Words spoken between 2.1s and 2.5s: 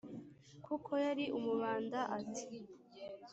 ati: